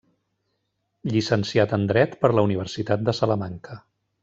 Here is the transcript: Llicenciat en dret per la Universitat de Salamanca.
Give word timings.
Llicenciat 1.15 1.77
en 1.77 1.85
dret 1.93 2.17
per 2.25 2.33
la 2.39 2.45
Universitat 2.49 3.05
de 3.11 3.17
Salamanca. 3.21 3.79